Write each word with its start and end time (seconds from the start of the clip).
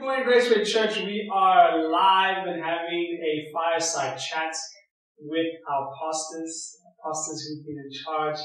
Morning, 0.00 0.26
Graceway 0.26 0.66
Church. 0.66 0.98
We 0.98 1.30
are 1.32 1.88
live 1.88 2.46
and 2.46 2.62
having 2.62 3.18
a 3.22 3.48
fireside 3.52 4.18
chat 4.18 4.54
with 5.18 5.46
our 5.70 5.90
pastors, 5.98 6.76
pastors 7.02 7.46
who've 7.46 7.64
been 7.64 7.78
in 7.78 7.90
charge 8.04 8.38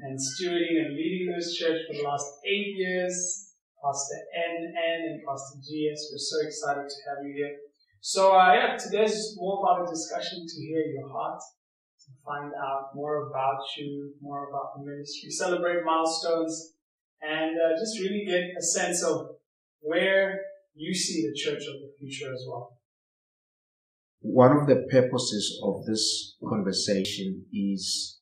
and 0.00 0.18
stewarding 0.18 0.82
and 0.82 0.96
leading 0.96 1.32
this 1.36 1.54
church 1.54 1.82
for 1.86 1.96
the 1.96 2.02
last 2.02 2.26
eight 2.44 2.74
years, 2.76 3.54
Pastor 3.84 4.16
N 4.34 4.74
N 4.76 5.00
and 5.10 5.22
Pastor 5.26 5.58
GS. 5.58 6.10
We're 6.10 6.18
so 6.18 6.36
excited 6.46 6.88
to 6.88 6.98
have 7.08 7.26
you 7.26 7.34
here. 7.34 7.56
So, 8.00 8.32
uh, 8.32 8.52
yeah, 8.52 8.76
today's 8.76 9.36
more 9.36 9.62
about 9.62 9.86
a 9.86 9.90
discussion 9.90 10.44
to 10.44 10.60
hear 10.60 10.82
your 10.86 11.08
heart, 11.08 11.40
to 11.40 12.10
find 12.26 12.52
out 12.54 12.96
more 12.96 13.28
about 13.28 13.62
you, 13.76 14.12
more 14.20 14.48
about 14.48 14.72
the 14.76 14.90
ministry, 14.90 15.30
celebrate 15.30 15.84
milestones, 15.84 16.72
and 17.22 17.52
uh, 17.56 17.78
just 17.78 18.00
really 18.00 18.24
get 18.26 18.42
a 18.58 18.62
sense 18.62 19.04
of 19.04 19.36
where 19.82 20.40
you 20.80 20.94
see 20.94 21.28
the 21.28 21.34
church 21.34 21.62
of 21.68 21.76
the 21.82 21.92
future 21.98 22.32
as 22.32 22.42
well. 22.48 22.78
One 24.22 24.56
of 24.56 24.66
the 24.66 24.86
purposes 24.90 25.60
of 25.62 25.84
this 25.84 26.36
conversation 26.48 27.44
is 27.52 28.18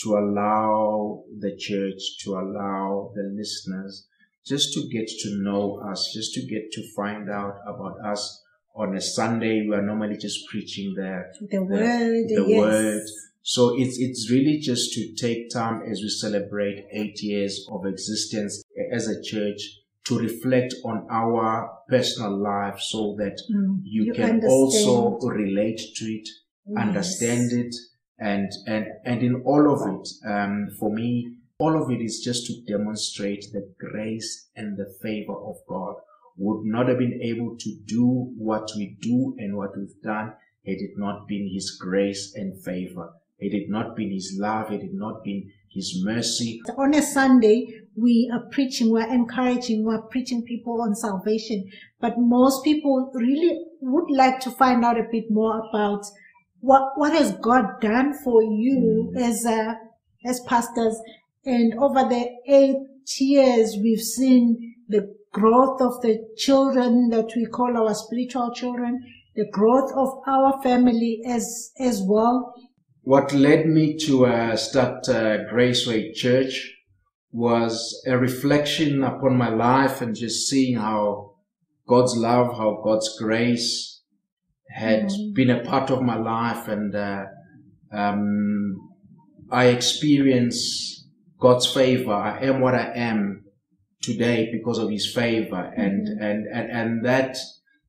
to 0.00 0.16
allow 0.16 1.24
the 1.38 1.56
church, 1.56 2.00
to 2.24 2.32
allow 2.32 3.12
the 3.14 3.32
listeners 3.34 4.06
just 4.46 4.74
to 4.74 4.88
get 4.90 5.08
to 5.08 5.42
know 5.42 5.80
us, 5.90 6.10
just 6.14 6.34
to 6.34 6.46
get 6.46 6.70
to 6.72 6.82
find 6.94 7.30
out 7.30 7.56
about 7.66 7.96
us. 8.04 8.42
On 8.74 8.94
a 8.96 9.00
Sunday, 9.00 9.66
we 9.68 9.74
are 9.74 9.82
normally 9.82 10.16
just 10.16 10.48
preaching 10.50 10.94
the, 10.96 11.24
the, 11.40 11.46
the 11.56 11.62
word, 11.62 12.28
the 12.28 12.44
yes. 12.46 12.60
word. 12.60 13.02
So 13.42 13.74
it's, 13.78 13.98
it's 13.98 14.30
really 14.30 14.58
just 14.58 14.92
to 14.94 15.14
take 15.14 15.50
time 15.50 15.82
as 15.82 16.00
we 16.02 16.08
celebrate 16.08 16.86
eight 16.92 17.22
years 17.22 17.66
of 17.70 17.86
existence 17.86 18.62
as 18.92 19.08
a 19.08 19.22
church 19.22 19.60
to 20.04 20.18
reflect 20.18 20.74
on 20.84 21.06
our 21.10 21.70
personal 21.88 22.36
life 22.36 22.80
so 22.80 23.14
that 23.18 23.40
Mm, 23.50 23.80
you, 23.84 24.04
you 24.04 24.12
can 24.14 24.30
understand. 24.30 24.50
also 24.50 25.18
relate 25.26 25.80
to 25.96 26.04
it, 26.06 26.28
Yes. 26.66 26.76
understand 26.86 27.52
it, 27.52 27.74
and, 28.18 28.50
and, 28.66 28.86
and 29.04 29.22
in 29.22 29.42
all 29.44 29.72
of 29.72 29.80
it, 29.94 30.08
um, 30.28 30.68
for 30.78 30.92
me, 30.92 31.36
all 31.58 31.80
of 31.80 31.90
it 31.90 32.00
is 32.02 32.20
just 32.24 32.46
to 32.46 32.54
demonstrate 32.66 33.44
the 33.52 33.72
grace 33.78 34.48
and 34.56 34.76
the 34.76 34.86
favor 35.02 35.34
of 35.34 35.56
God. 35.68 35.94
Would 36.38 36.64
not 36.64 36.88
have 36.88 36.98
been 36.98 37.20
able 37.22 37.56
to 37.58 37.70
do 37.86 38.06
what 38.38 38.68
we 38.76 38.96
do 39.00 39.34
and 39.38 39.56
what 39.56 39.76
we've 39.76 40.00
done 40.02 40.32
had 40.66 40.76
it 40.78 40.92
not 40.96 41.28
been 41.28 41.50
His 41.52 41.76
grace 41.80 42.32
and 42.34 42.60
favor. 42.64 43.12
Had 43.40 43.52
it 43.54 43.68
not 43.68 43.94
been 43.96 44.12
His 44.12 44.36
love, 44.40 44.70
had 44.70 44.80
it 44.82 44.94
not 44.94 45.22
been 45.24 45.50
His 45.72 46.00
mercy, 46.04 46.60
On 46.78 46.94
a 46.94 47.02
Sunday, 47.02 47.81
we 47.96 48.30
are 48.32 48.48
preaching, 48.50 48.90
we're 48.90 49.12
encouraging, 49.12 49.84
we're 49.84 50.02
preaching 50.02 50.42
people 50.42 50.80
on 50.80 50.94
salvation. 50.94 51.68
But 52.00 52.14
most 52.16 52.64
people 52.64 53.10
really 53.14 53.58
would 53.80 54.10
like 54.10 54.40
to 54.40 54.50
find 54.50 54.84
out 54.84 54.98
a 54.98 55.06
bit 55.10 55.24
more 55.30 55.62
about 55.68 56.04
what, 56.60 56.92
what 56.96 57.12
has 57.12 57.32
God 57.42 57.64
done 57.80 58.14
for 58.24 58.42
you 58.42 59.12
as, 59.16 59.44
uh, 59.44 59.74
as 60.24 60.40
pastors. 60.46 60.96
And 61.44 61.74
over 61.78 62.08
the 62.08 62.28
eight 62.48 62.76
years, 63.18 63.76
we've 63.82 64.00
seen 64.00 64.76
the 64.88 65.14
growth 65.32 65.80
of 65.80 66.00
the 66.02 66.18
children 66.36 67.08
that 67.10 67.30
we 67.34 67.46
call 67.46 67.76
our 67.76 67.94
spiritual 67.94 68.54
children, 68.54 69.00
the 69.34 69.46
growth 69.50 69.90
of 69.96 70.20
our 70.26 70.62
family 70.62 71.20
as, 71.26 71.72
as 71.78 72.02
well. 72.06 72.54
What 73.02 73.32
led 73.32 73.66
me 73.66 73.96
to 74.06 74.26
uh, 74.26 74.56
start 74.56 75.08
uh, 75.08 75.38
Graceway 75.52 76.14
Church 76.14 76.70
was 77.32 78.02
a 78.06 78.18
reflection 78.18 79.02
upon 79.02 79.36
my 79.36 79.48
life 79.48 80.02
and 80.02 80.14
just 80.14 80.48
seeing 80.48 80.76
how 80.76 81.32
God's 81.88 82.16
love, 82.16 82.56
how 82.56 82.80
God's 82.84 83.18
grace 83.18 84.02
had 84.70 85.04
Mhm. 85.08 85.34
been 85.34 85.50
a 85.50 85.64
part 85.64 85.90
of 85.90 86.02
my 86.02 86.16
life, 86.16 86.68
and 86.68 86.94
uh, 86.94 87.24
um, 87.92 88.76
I 89.50 89.66
experience 89.66 91.06
God's 91.40 91.66
favor. 91.66 92.12
I 92.12 92.38
am 92.44 92.60
what 92.60 92.74
I 92.74 92.92
am 92.94 93.44
today 94.02 94.50
because 94.52 94.78
of 94.78 94.90
His 94.90 95.12
favor, 95.12 95.72
and 95.76 96.06
Mhm. 96.08 96.20
and 96.20 96.46
and 96.46 96.70
and 96.70 97.04
that 97.04 97.36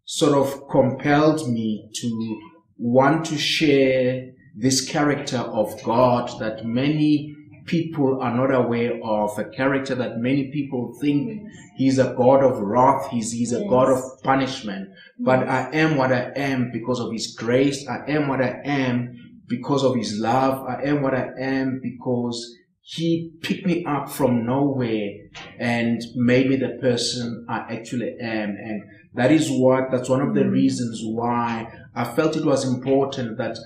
sort 0.05 0.33
of 0.33 0.67
compelled 0.69 1.49
me 1.49 1.89
to 1.95 2.39
want 2.77 3.25
to 3.25 3.37
share 3.37 4.31
this 4.57 4.81
character 4.87 5.37
of 5.37 5.81
God 5.83 6.29
that 6.39 6.65
many 6.65 7.32
people 7.65 8.21
are 8.21 8.35
not 8.35 8.53
aware 8.53 8.99
of, 9.03 9.37
a 9.39 9.45
character 9.45 9.95
that 9.95 10.17
many 10.17 10.51
people 10.51 10.97
think 11.01 11.41
he's 11.77 11.99
a 11.99 12.13
God 12.17 12.43
of 12.43 12.59
wrath, 12.59 13.09
he's, 13.09 13.31
he's 13.31 13.53
a 13.53 13.59
Yes. 13.59 13.69
God 13.69 13.89
of 13.91 14.03
punishment. 14.23 14.89
But 15.19 15.47
I 15.47 15.69
am 15.73 15.97
what 15.97 16.11
I 16.11 16.31
am 16.35 16.71
because 16.71 16.99
of 16.99 17.11
his 17.11 17.35
grace. 17.35 17.87
I 17.87 18.03
am 18.07 18.27
what 18.27 18.41
I 18.41 18.61
am 18.65 19.15
because 19.47 19.83
of 19.83 19.95
his 19.95 20.19
love. 20.19 20.65
I 20.67 20.83
am 20.83 21.01
what 21.01 21.13
I 21.13 21.29
am 21.39 21.79
because 21.81 22.55
he 22.81 23.31
picked 23.41 23.65
me 23.65 23.85
up 23.85 24.09
from 24.09 24.45
nowhere 24.45 25.09
and 25.57 26.01
made 26.15 26.49
me 26.49 26.57
the 26.57 26.77
person 26.81 27.45
I 27.47 27.59
actually 27.69 28.15
am. 28.19 28.49
And 28.49 28.83
that 29.13 29.31
is 29.31 29.47
what, 29.49 29.89
that's 29.91 30.09
one 30.09 30.21
of 30.21 30.33
the 30.33 30.41
Mm. 30.41 30.51
reasons 30.51 30.99
why 31.05 31.71
I 31.95 32.03
felt 32.03 32.35
it 32.35 32.43
was 32.45 32.65
important 32.65 33.37
that 33.37 33.57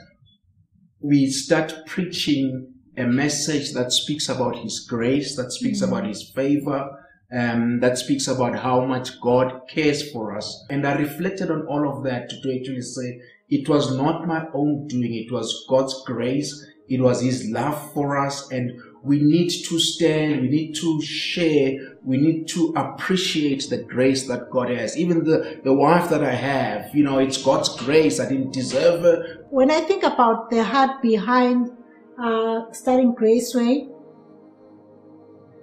we 1.00 1.28
start 1.28 1.74
preaching 1.88 2.74
a 2.98 3.06
message 3.06 3.74
that 3.74 3.92
speaks 3.92 4.28
about 4.30 4.58
His 4.58 4.80
grace, 4.80 5.36
that 5.36 5.52
speaks 5.52 5.82
Mhm. 5.82 5.88
about 5.88 6.08
His 6.08 6.24
favor, 6.24 6.90
um, 7.32 7.80
that 7.82 7.98
speaks 7.98 8.28
about 8.28 8.56
how 8.60 8.86
much 8.86 9.20
God 9.22 9.62
cares 9.70 10.12
for 10.12 10.36
us. 10.36 10.66
And 10.70 10.86
I 10.88 10.96
reflected 10.98 11.52
on 11.52 11.62
all 11.68 11.88
of 11.90 12.04
that 12.06 12.30
to 12.30 12.36
actually 12.56 12.82
say 12.82 13.20
it 13.50 13.68
was 13.70 13.96
not 13.96 14.28
my 14.28 14.46
own 14.54 14.88
doing, 14.88 15.14
it 15.14 15.32
was 15.32 15.66
God's 15.70 15.96
grace, 16.06 16.66
it 16.90 17.02
was 17.02 17.22
His 17.22 17.50
love 17.50 17.94
for 17.94 18.18
us, 18.18 18.50
and 18.52 18.72
we 19.04 19.22
need 19.22 19.50
to 19.70 19.80
stand, 19.80 20.42
we 20.42 20.50
need 20.50 20.74
to 20.76 21.02
share, 21.02 21.74
we 22.04 22.18
need 22.18 22.48
to 22.50 22.74
appreciate 22.76 23.70
the 23.70 23.78
grace 23.78 24.28
that 24.28 24.50
God 24.50 24.70
has. 24.70 24.98
Even 24.98 25.24
the, 25.24 25.62
the 25.64 25.74
wife 25.74 26.10
that 26.10 26.24
I 26.24 26.34
have, 26.34 26.94
you 26.94 27.04
know, 27.04 27.20
it's 27.20 27.42
God's 27.42 27.70
grace. 27.78 28.20
I 28.20 28.28
didn't 28.28 28.52
deserve 28.54 29.02
her. 29.02 29.46
when 29.50 29.70
I 29.72 29.82
think 29.82 30.04
about 30.04 30.50
the 30.50 30.64
heart 30.64 31.02
behind 31.02 31.72
uh, 32.20 32.72
starting 32.72 33.16
Graceway, 33.16 33.90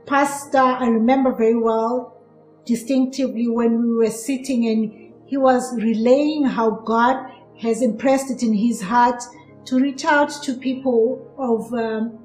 Pastor, 0.06 0.58
I 0.58 0.86
remember 0.86 1.34
very 1.34 1.56
well, 1.56 2.20
distinctively 2.66 3.48
when 3.48 3.82
we 3.82 3.94
were 3.94 4.10
sitting 4.10 4.66
and 4.68 5.12
he 5.26 5.36
was 5.36 5.74
relaying 5.76 6.44
how 6.44 6.70
God 6.70 7.30
has 7.60 7.82
impressed 7.82 8.30
it 8.30 8.42
in 8.42 8.52
his 8.52 8.80
heart 8.82 9.22
to 9.66 9.80
reach 9.80 10.04
out 10.04 10.30
to 10.42 10.54
people 10.54 11.32
of 11.38 11.72
um, 11.72 12.18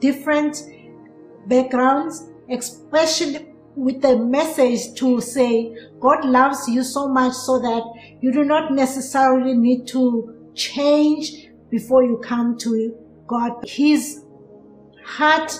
different 0.00 0.62
backgrounds, 1.46 2.28
especially 2.50 3.54
with 3.76 4.02
the 4.02 4.16
message 4.16 4.94
to 4.94 5.20
say 5.20 5.74
God 6.00 6.24
loves 6.24 6.68
you 6.68 6.82
so 6.82 7.08
much 7.08 7.34
so 7.34 7.58
that 7.60 7.82
you 8.20 8.32
do 8.32 8.44
not 8.44 8.72
necessarily 8.72 9.54
need 9.54 9.86
to 9.88 10.50
change 10.54 11.48
before 11.70 12.02
you 12.02 12.18
come 12.18 12.56
to 12.58 12.74
God. 13.26 13.52
His 13.66 14.24
heart 15.04 15.52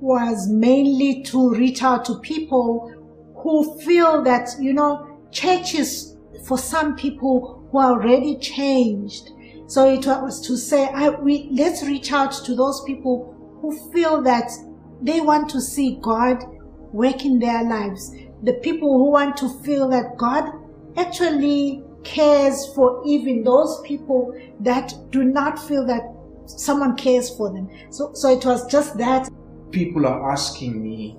was 0.00 0.48
mainly 0.48 1.22
to 1.24 1.50
reach 1.54 1.82
out 1.82 2.04
to 2.06 2.18
people 2.20 2.92
who 3.36 3.78
feel 3.80 4.22
that, 4.22 4.50
you 4.60 4.72
know, 4.72 5.18
church 5.30 5.74
is 5.74 6.16
for 6.46 6.58
some 6.58 6.96
people 6.96 7.66
who 7.70 7.78
are 7.78 7.92
already 7.92 8.38
changed. 8.38 9.30
So 9.66 9.88
it 9.88 10.06
was 10.06 10.46
to 10.46 10.56
say, 10.56 10.88
I, 10.88 11.08
we, 11.10 11.48
let's 11.52 11.82
reach 11.82 12.12
out 12.12 12.32
to 12.44 12.54
those 12.54 12.82
people 12.84 13.34
who 13.60 13.92
feel 13.92 14.20
that 14.22 14.50
they 15.02 15.20
want 15.20 15.48
to 15.50 15.60
see 15.60 15.98
God 16.02 16.44
work 16.92 17.24
in 17.24 17.38
their 17.38 17.64
lives. 17.64 18.14
The 18.42 18.54
people 18.54 18.92
who 18.92 19.10
want 19.10 19.36
to 19.38 19.48
feel 19.62 19.88
that 19.88 20.16
God 20.18 20.50
actually 20.96 21.82
cares 22.04 22.72
for 22.74 23.02
even 23.06 23.42
those 23.42 23.80
people 23.84 24.38
that 24.60 24.92
do 25.10 25.24
not 25.24 25.58
feel 25.58 25.86
that 25.86 26.02
someone 26.46 26.96
cares 26.96 27.34
for 27.36 27.52
them. 27.52 27.68
So, 27.90 28.12
so 28.14 28.30
it 28.30 28.44
was 28.44 28.66
just 28.70 28.96
that. 28.98 29.28
People 29.70 30.06
are 30.06 30.30
asking 30.30 30.82
me, 30.82 31.16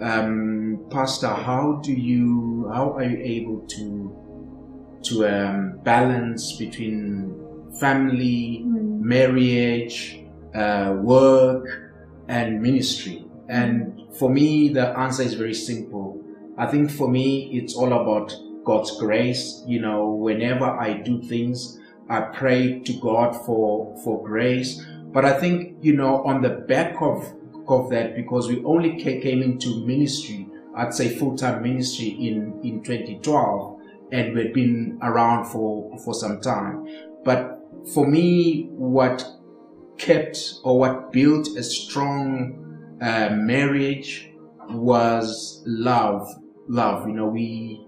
um, 0.00 0.84
Pastor, 0.90 1.28
how 1.28 1.80
do 1.82 1.92
you, 1.92 2.68
how 2.72 2.92
are 2.94 3.04
you 3.04 3.18
able 3.22 3.60
to, 3.68 5.00
to 5.04 5.26
um, 5.26 5.78
balance 5.84 6.56
between 6.56 7.38
family, 7.80 8.64
Mm. 8.66 9.00
marriage, 9.00 10.24
uh, 10.54 10.96
work, 11.00 11.66
and 12.28 12.60
ministry? 12.60 13.24
And 13.48 14.02
for 14.18 14.30
me, 14.30 14.68
the 14.68 14.88
answer 14.98 15.22
is 15.22 15.34
very 15.34 15.54
simple. 15.54 16.20
I 16.58 16.66
think 16.66 16.90
for 16.90 17.08
me, 17.08 17.50
it's 17.52 17.74
all 17.74 17.92
about 17.92 18.34
God's 18.64 18.98
grace. 18.98 19.62
You 19.66 19.80
know, 19.80 20.10
whenever 20.10 20.64
I 20.66 20.94
do 20.94 21.22
things, 21.22 21.78
I 22.08 22.20
pray 22.20 22.80
to 22.80 22.92
God 23.00 23.32
for, 23.46 23.96
for 24.02 24.22
grace. 24.24 24.84
But 25.12 25.24
I 25.24 25.38
think, 25.38 25.76
you 25.80 25.94
know, 25.94 26.24
on 26.24 26.42
the 26.42 26.50
back 26.50 27.00
of, 27.00 27.34
of 27.68 27.90
that, 27.90 28.16
because 28.16 28.48
we 28.48 28.62
only 28.64 28.96
came 28.96 29.42
into 29.42 29.84
ministry 29.86 30.48
I'd 30.74 30.94
say, 30.94 31.14
full-time 31.16 31.62
ministry 31.62 32.08
in, 32.08 32.60
in 32.62 32.82
2012 32.82 33.80
and 34.10 34.34
we'd 34.34 34.52
been 34.52 34.98
around 35.02 35.46
for, 35.46 35.98
for 35.98 36.14
some 36.14 36.40
time. 36.40 36.88
But 37.24 37.58
for 37.92 38.06
me, 38.06 38.68
what 38.70 39.24
kept 39.98 40.54
or 40.64 40.78
what 40.78 41.12
built 41.12 41.48
a 41.56 41.62
strong 41.62 42.98
uh, 43.02 43.30
marriage 43.32 44.30
was 44.70 45.62
love. 45.66 46.26
Love, 46.68 47.06
you 47.06 47.14
know, 47.14 47.26
we, 47.26 47.84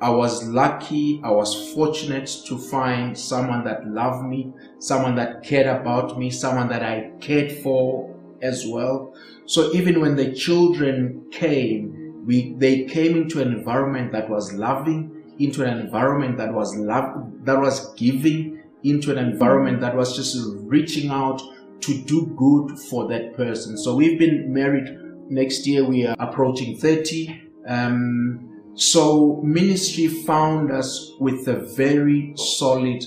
I 0.00 0.10
was 0.10 0.46
lucky, 0.46 1.20
I 1.24 1.30
was 1.30 1.72
fortunate 1.72 2.26
to 2.46 2.58
find 2.58 3.16
someone 3.16 3.64
that 3.64 3.86
loved 3.86 4.26
me, 4.26 4.52
someone 4.78 5.14
that 5.16 5.42
cared 5.42 5.66
about 5.66 6.18
me, 6.18 6.30
someone 6.30 6.68
that 6.68 6.82
I 6.82 7.12
cared 7.20 7.50
for 7.50 8.14
as 8.42 8.66
well. 8.66 9.14
So 9.46 9.72
even 9.72 10.00
when 10.00 10.16
the 10.16 10.34
children 10.34 11.24
came, 11.30 12.24
we, 12.26 12.52
they 12.58 12.84
came 12.84 13.16
into 13.16 13.40
an 13.40 13.52
environment 13.54 14.12
that 14.12 14.28
was 14.28 14.52
loving, 14.52 15.34
into 15.38 15.64
an 15.64 15.78
environment 15.78 16.36
that 16.38 16.52
was 16.52 16.76
love, 16.76 17.44
that 17.44 17.58
was 17.58 17.94
giving, 17.94 18.62
into 18.82 19.10
an 19.10 19.18
environment 19.18 19.80
that 19.80 19.96
was 19.96 20.14
just 20.14 20.36
reaching 20.60 21.10
out 21.10 21.40
to 21.80 22.02
do 22.04 22.26
good 22.36 22.78
for 22.90 23.08
that 23.08 23.34
person. 23.34 23.78
So 23.78 23.94
we've 23.94 24.18
been 24.18 24.52
married. 24.52 24.88
Next 25.30 25.66
year 25.66 25.84
we 25.84 26.06
are 26.06 26.16
approaching 26.18 26.76
30. 26.76 27.42
Um, 27.66 28.55
so 28.76 29.40
ministry 29.42 30.06
found 30.06 30.70
us 30.70 31.12
with 31.18 31.48
a 31.48 31.56
very 31.74 32.34
solid 32.36 33.02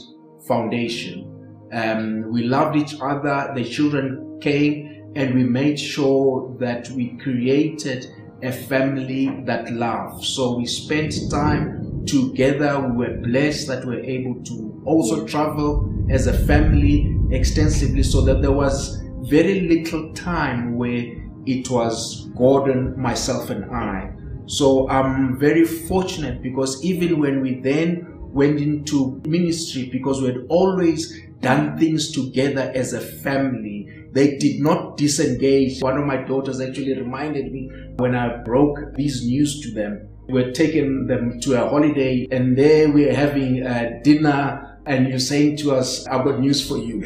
foundation. 0.48 1.68
Um, 1.71 2.31
we 2.31 2.44
loved 2.44 2.75
each 2.75 2.95
other. 3.00 3.51
The 3.56 3.63
children 3.63 4.39
came 4.42 5.13
and 5.16 5.36
we 5.36 5.44
made 5.44 5.80
sure 5.80 6.57
that 6.60 6.89
we 6.89 7.18
created 7.18 8.07
a 8.42 8.51
family 8.51 9.44
that 9.45 9.71
loved. 9.71 10.24
So 10.24 10.57
we 10.57 10.66
spent 10.66 11.13
time 11.30 12.04
together. 12.07 12.80
We 12.80 13.06
were 13.06 13.18
blessed 13.18 13.68
that 13.68 13.86
we 13.86 13.98
were 13.98 14.04
able 14.04 14.44
to 14.45 14.81
also 14.86 15.27
travel 15.27 15.88
as 16.10 16.25
a 16.25 16.33
family 16.48 17.15
extensively 17.30 18.01
so 18.01 18.22
that 18.22 18.42
there 18.42 18.51
was 18.51 19.00
very 19.22 19.62
little 19.68 20.12
time 20.13 20.77
where 20.77 21.06
it 21.45 21.69
was 21.69 22.27
Gordon, 22.36 23.00
myself, 23.00 23.51
and 23.51 23.65
I. 23.65 24.12
So 24.50 24.90
I'm 24.90 25.38
very 25.38 25.63
fortunate 25.63 26.42
because 26.42 26.84
even 26.84 27.19
when 27.19 27.40
we 27.40 27.60
then 27.60 28.07
went 28.34 28.60
into 28.60 29.22
ministry, 29.28 29.90
because 29.92 30.22
we 30.22 30.28
had 30.30 30.48
always 30.50 31.22
done 31.40 31.78
things 31.78 32.12
together 32.12 32.72
as 32.74 32.94
a 32.94 33.00
family, 33.00 33.88
they 34.12 34.38
did 34.38 34.60
not 34.60 34.98
disengage. 34.98 35.84
One 35.84 36.00
of 36.00 36.06
my 36.07 36.18
daughters 36.18 36.60
actually 36.60 36.98
reminded 36.98 37.51
me 37.51 37.69
when 37.98 38.16
I 38.16 38.38
broke 38.38 38.80
this 38.96 39.24
news 39.24 39.62
to 39.62 39.72
them. 39.72 40.10
We 40.28 40.34
were 40.34 40.51
taking 40.51 41.06
them 41.06 41.40
to 41.42 41.63
a 41.63 41.69
holiday 41.69 42.28
and 42.31 42.57
there 42.57 42.90
we 42.90 43.06
were 43.06 43.13
having 43.13 43.62
a 43.62 44.01
dinner 44.01 44.80
and 44.88 45.10
you're 45.10 45.19
saying 45.19 45.57
to 45.57 45.75
us, 45.75 46.07
I've 46.07 46.25
got 46.25 46.40
news 46.40 46.68
for 46.68 46.80
you. 46.80 47.06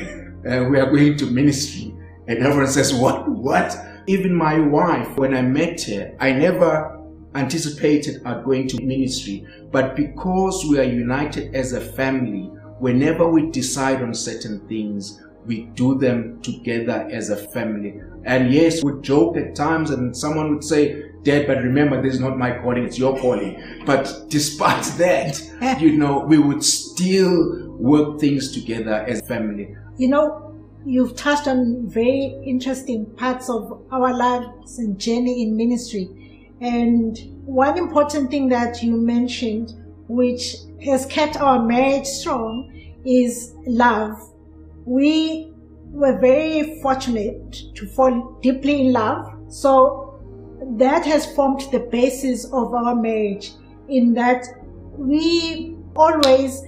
Uh, 0.49 0.63
we 0.69 0.79
are 0.79 0.89
going 0.89 1.17
to 1.17 1.25
ministry. 1.25 1.93
And 2.27 2.39
everyone 2.39 2.67
says, 2.67 2.93
what? 2.93 3.29
What? 3.29 3.77
Even 4.07 4.33
my 4.33 4.59
wife, 4.59 5.17
when 5.17 5.33
I 5.33 5.41
met 5.41 5.81
her, 5.83 6.15
I 6.19 6.31
never 6.31 6.92
anticipated 7.35 8.21
are 8.25 8.41
going 8.43 8.67
to 8.69 8.83
ministry. 8.83 9.45
But 9.71 9.95
because 9.95 10.65
we 10.69 10.79
are 10.79 10.83
united 10.83 11.55
as 11.55 11.73
a 11.73 11.81
family, 11.81 12.51
whenever 12.79 13.27
we 13.27 13.49
decide 13.51 14.01
on 14.01 14.13
certain 14.13 14.67
things, 14.67 15.21
we 15.45 15.63
do 15.75 15.97
them 15.97 16.41
together 16.41 17.07
as 17.11 17.29
a 17.29 17.35
family. 17.35 17.99
And 18.25 18.53
yes, 18.53 18.83
we 18.83 18.93
joke 19.01 19.37
at 19.37 19.55
times 19.55 19.89
and 19.89 20.15
someone 20.15 20.53
would 20.53 20.63
say, 20.63 21.11
Dad, 21.23 21.47
but 21.47 21.57
remember, 21.57 22.01
this 22.01 22.15
is 22.15 22.19
not 22.19 22.37
my 22.37 22.57
calling, 22.59 22.83
it's 22.83 22.97
your 22.97 23.17
calling. 23.17 23.83
But 23.85 24.25
despite 24.29 24.83
that, 24.97 25.41
you 25.79 25.97
know, 25.97 26.19
we 26.19 26.37
would 26.37 26.63
still 26.63 27.69
work 27.77 28.19
things 28.19 28.51
together 28.51 29.05
as 29.07 29.19
a 29.19 29.25
family. 29.25 29.75
You 29.97 30.09
know, 30.09 30.55
you've 30.85 31.15
touched 31.15 31.47
on 31.47 31.87
very 31.87 32.41
interesting 32.45 33.05
parts 33.05 33.49
of 33.49 33.85
our 33.91 34.13
lives 34.13 34.79
and 34.79 34.99
journey 34.99 35.43
in 35.43 35.55
ministry. 35.55 36.22
And 36.61 37.17
one 37.45 37.77
important 37.77 38.31
thing 38.31 38.49
that 38.49 38.81
you 38.81 38.95
mentioned, 38.95 39.73
which 40.07 40.55
has 40.85 41.05
kept 41.05 41.37
our 41.37 41.63
marriage 41.63 42.05
strong, 42.05 42.71
is 43.05 43.53
love. 43.65 44.17
We 44.85 45.53
were 45.91 46.19
very 46.19 46.81
fortunate 46.81 47.75
to 47.75 47.87
fall 47.87 48.39
deeply 48.41 48.87
in 48.87 48.93
love. 48.93 49.25
So 49.49 50.19
that 50.77 51.05
has 51.05 51.33
formed 51.35 51.61
the 51.71 51.79
basis 51.79 52.45
of 52.45 52.73
our 52.73 52.95
marriage 52.95 53.51
in 53.89 54.13
that 54.13 54.45
we 54.97 55.75
always 55.95 56.63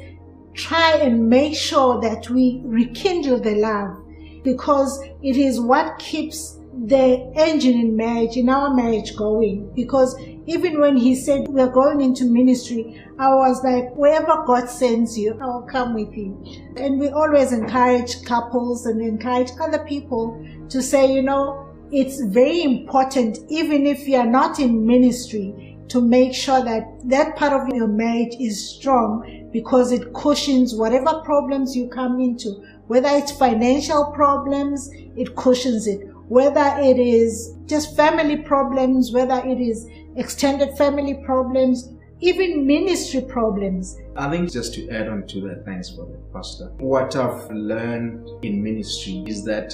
try 0.53 0.93
and 0.97 1.29
make 1.29 1.55
sure 1.55 1.99
that 2.01 2.29
we 2.29 2.61
rekindle 2.63 3.39
the 3.39 3.55
love 3.55 4.43
because 4.43 5.01
it 5.21 5.37
is 5.37 5.59
what 5.59 5.97
keeps 5.99 6.59
the 6.83 7.31
engine 7.35 7.79
in 7.79 7.95
marriage, 7.95 8.35
in 8.37 8.49
our 8.49 8.73
marriage 8.73 9.15
going. 9.15 9.71
Because 9.73 10.17
even 10.45 10.79
when 10.79 10.97
he 10.97 11.15
said 11.15 11.47
we're 11.47 11.69
going 11.69 12.01
into 12.01 12.25
ministry, 12.25 13.01
I 13.17 13.33
was 13.33 13.63
like, 13.63 13.95
wherever 13.95 14.43
God 14.45 14.69
sends 14.69 15.17
you, 15.17 15.37
I'll 15.41 15.63
come 15.63 15.93
with 15.93 16.13
you. 16.15 16.37
And 16.77 16.99
we 16.99 17.09
always 17.09 17.51
encourage 17.53 18.23
couples 18.25 18.85
and 18.85 19.01
encourage 19.01 19.51
other 19.61 19.79
people 19.85 20.45
to 20.69 20.81
say, 20.81 21.11
you 21.11 21.23
know, 21.23 21.61
it's 21.91 22.19
very 22.21 22.63
important, 22.63 23.39
even 23.49 23.85
if 23.85 24.07
you 24.07 24.17
are 24.17 24.25
not 24.25 24.59
in 24.59 24.85
ministry, 24.85 25.77
to 25.87 26.01
make 26.01 26.33
sure 26.33 26.63
that 26.63 26.83
that 27.05 27.35
part 27.35 27.53
of 27.53 27.73
your 27.75 27.87
marriage 27.87 28.35
is 28.39 28.75
strong 28.75 29.49
because 29.53 29.91
it 29.91 30.13
cushions 30.13 30.73
whatever 30.73 31.21
problems 31.23 31.75
you 31.75 31.87
come 31.87 32.19
into. 32.19 32.49
Whether 32.87 33.09
it's 33.09 33.31
financial 33.31 34.11
problems, 34.15 34.89
it 35.15 35.35
cushions 35.35 35.87
it 35.87 36.01
whether 36.27 36.75
it 36.79 36.97
is 36.99 37.55
just 37.65 37.95
family 37.95 38.37
problems, 38.37 39.11
whether 39.11 39.41
it 39.45 39.59
is 39.59 39.87
extended 40.15 40.77
family 40.77 41.15
problems, 41.25 41.89
even 42.21 42.65
ministry 42.65 43.21
problems. 43.21 43.97
I 44.15 44.29
think 44.29 44.51
just 44.51 44.73
to 44.75 44.89
add 44.89 45.07
on 45.07 45.27
to 45.27 45.41
that, 45.41 45.65
thanks 45.65 45.89
for 45.89 46.05
that, 46.05 46.33
Pastor. 46.33 46.71
What 46.77 47.15
I've 47.15 47.51
learned 47.51 48.29
in 48.43 48.63
ministry 48.63 49.23
is 49.27 49.43
that 49.45 49.73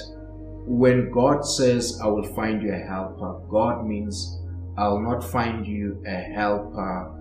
when 0.65 1.11
God 1.11 1.45
says, 1.45 1.99
I 2.03 2.07
will 2.07 2.33
find 2.33 2.61
you 2.61 2.73
a 2.73 2.77
helper, 2.77 3.39
God 3.49 3.85
means 3.85 4.39
I'll 4.77 4.99
not 4.99 5.23
find 5.23 5.65
you 5.65 6.01
a 6.05 6.15
helper 6.15 7.17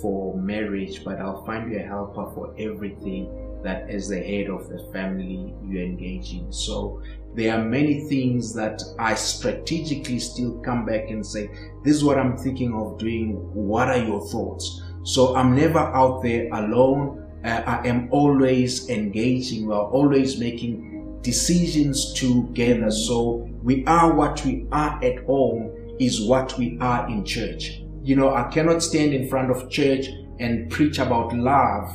for 0.00 0.36
marriage, 0.36 1.04
but 1.04 1.18
I'll 1.18 1.44
find 1.44 1.72
you 1.72 1.78
a 1.78 1.82
helper 1.82 2.30
for 2.34 2.54
everything 2.58 3.60
that 3.62 3.88
as 3.90 4.08
the 4.08 4.20
head 4.20 4.48
of 4.48 4.68
the 4.68 4.78
family 4.92 5.54
you 5.64 5.80
engage 5.80 6.32
in. 6.32 6.52
So 6.52 7.02
there 7.34 7.56
are 7.56 7.64
many 7.64 8.08
things 8.08 8.52
that 8.54 8.82
I 8.98 9.14
strategically 9.14 10.18
still 10.18 10.58
come 10.60 10.84
back 10.84 11.10
and 11.10 11.24
say, 11.24 11.48
this 11.84 11.94
is 11.96 12.04
what 12.04 12.18
I'm 12.18 12.36
thinking 12.36 12.74
of 12.74 12.98
doing. 12.98 13.34
What 13.54 13.88
are 13.88 14.02
your 14.02 14.26
thoughts? 14.28 14.82
So 15.04 15.36
I'm 15.36 15.54
never 15.54 15.78
out 15.78 16.22
there 16.22 16.48
alone. 16.52 17.24
Uh, 17.44 17.62
I 17.66 17.86
am 17.86 18.08
always 18.10 18.88
engaging. 18.90 19.66
We 19.66 19.74
are 19.74 19.88
always 19.90 20.38
making 20.38 21.20
decisions 21.22 22.12
together. 22.14 22.90
So 22.90 23.48
we 23.62 23.84
are 23.86 24.12
what 24.12 24.44
we 24.44 24.66
are 24.72 25.02
at 25.04 25.24
home 25.24 25.96
is 26.00 26.22
what 26.22 26.56
we 26.58 26.78
are 26.80 27.08
in 27.08 27.24
church. 27.24 27.82
You 28.02 28.16
know, 28.16 28.34
I 28.34 28.44
cannot 28.44 28.82
stand 28.82 29.12
in 29.14 29.28
front 29.28 29.50
of 29.50 29.70
church 29.70 30.06
and 30.38 30.70
preach 30.70 30.98
about 30.98 31.34
love 31.34 31.92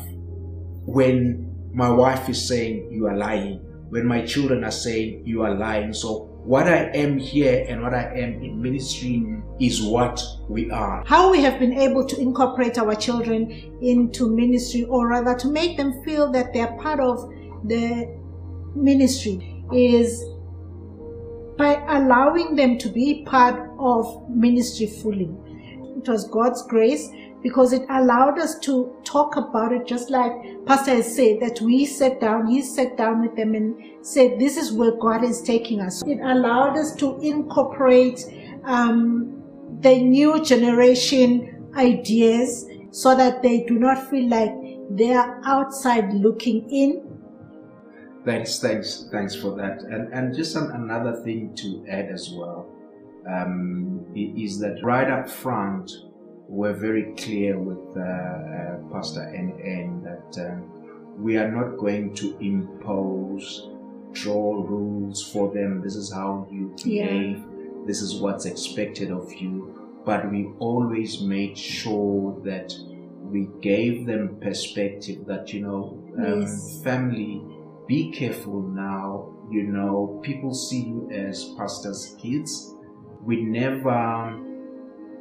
when 0.85 1.69
my 1.73 1.89
wife 1.89 2.29
is 2.29 2.47
saying 2.47 2.91
you 2.91 3.07
are 3.07 3.15
lying, 3.15 3.61
when 3.93 4.07
my 4.07 4.25
children 4.25 4.63
are 4.63 4.71
saying 4.71 5.21
you 5.23 5.43
are 5.43 5.53
lying. 5.53 5.93
So 5.93 6.23
what 6.43 6.67
I 6.67 6.89
am 6.95 7.19
here 7.19 7.63
and 7.69 7.83
what 7.83 7.93
I 7.93 8.05
am 8.05 8.41
in 8.41 8.59
ministry 8.59 9.23
is 9.59 9.83
what 9.83 10.19
we 10.49 10.71
are. 10.71 11.03
How 11.05 11.29
we 11.29 11.41
have 11.41 11.59
been 11.59 11.73
able 11.73 12.03
to 12.07 12.19
incorporate 12.19 12.79
our 12.79 12.95
children 12.95 13.51
into 13.83 14.35
ministry, 14.35 14.83
or 14.85 15.09
rather 15.09 15.35
to 15.35 15.47
make 15.47 15.77
them 15.77 16.03
feel 16.03 16.31
that 16.31 16.53
they 16.53 16.61
are 16.61 16.75
part 16.79 16.99
of 16.99 17.29
the 17.65 18.11
ministry, 18.75 19.63
is 19.71 20.23
by 21.55 21.75
allowing 21.87 22.55
them 22.55 22.79
to 22.79 22.89
be 22.89 23.23
part 23.25 23.69
of 23.77 24.27
ministry 24.27 24.87
fully. 24.87 25.29
It 25.97 26.09
was 26.09 26.27
God's 26.29 26.65
grace 26.65 27.09
because 27.43 27.73
it 27.73 27.85
allowed 27.89 28.39
us 28.39 28.57
to 28.59 28.95
talk 29.03 29.35
about 29.35 29.73
it 29.73 29.85
just 29.85 30.09
like 30.09 30.31
Pastor 30.65 30.95
has 30.95 31.13
said 31.13 31.41
that 31.41 31.59
we 31.61 31.85
sat 31.85 32.19
down, 32.21 32.47
he 32.47 32.61
sat 32.61 32.97
down 32.97 33.21
with 33.21 33.35
them 33.35 33.53
and 33.53 33.75
said, 34.05 34.39
this 34.39 34.57
is 34.57 34.71
where 34.71 34.95
God 34.95 35.23
is 35.23 35.41
taking 35.41 35.81
us. 35.81 36.01
It 36.07 36.19
allowed 36.21 36.77
us 36.77 36.95
to 36.95 37.19
incorporate 37.19 38.25
um, 38.63 39.43
the 39.81 40.01
new 40.01 40.43
generation 40.43 41.69
ideas 41.75 42.65
so 42.91 43.15
that 43.15 43.43
they 43.43 43.63
do 43.65 43.77
not 43.77 44.09
feel 44.09 44.29
like 44.29 44.53
they 44.91 45.13
are 45.13 45.41
outside 45.45 46.13
looking 46.13 46.69
in. 46.69 47.09
Thanks, 48.25 48.59
thanks, 48.59 49.09
thanks 49.11 49.35
for 49.35 49.55
that. 49.57 49.81
And, 49.81 50.13
and 50.13 50.33
just 50.33 50.55
an, 50.55 50.71
another 50.71 51.21
thing 51.23 51.53
to 51.55 51.85
add 51.89 52.09
as 52.09 52.31
well 52.31 52.69
um, 53.29 54.05
is 54.15 54.59
that 54.59 54.79
right 54.81 55.09
up 55.09 55.29
front, 55.29 55.91
we're 56.47 56.73
very 56.73 57.13
clear 57.15 57.57
with 57.57 57.97
uh, 57.97 58.01
uh, 58.01 58.77
Pastor 58.91 59.21
NN 59.21 60.03
that 60.03 60.49
um, 60.49 60.69
we 61.17 61.37
are 61.37 61.51
not 61.51 61.77
going 61.77 62.13
to 62.15 62.37
impose, 62.39 63.69
draw 64.11 64.63
rules 64.63 65.31
for 65.31 65.53
them. 65.53 65.81
This 65.81 65.95
is 65.95 66.11
how 66.11 66.47
you 66.51 66.75
behave. 66.83 67.37
Yeah. 67.37 67.85
This 67.85 68.01
is 68.01 68.15
what's 68.15 68.45
expected 68.45 69.11
of 69.11 69.31
you. 69.33 70.01
But 70.05 70.29
we 70.31 70.49
always 70.59 71.21
made 71.21 71.57
sure 71.57 72.39
that 72.43 72.73
we 73.21 73.49
gave 73.61 74.05
them 74.05 74.37
perspective 74.41 75.25
that, 75.27 75.53
you 75.53 75.61
know, 75.61 76.03
um, 76.17 76.41
yes. 76.41 76.81
family, 76.83 77.41
be 77.87 78.11
careful 78.11 78.61
now. 78.61 79.33
You 79.49 79.63
know, 79.63 80.19
people 80.23 80.53
see 80.53 80.83
you 80.83 81.09
as 81.11 81.45
pastor's 81.57 82.15
kids. 82.21 82.73
We 83.23 83.41
never 83.41 84.39